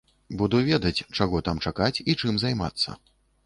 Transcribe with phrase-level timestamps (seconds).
[0.41, 2.99] Буду ведаць, чаго там чакаць і чым займацца.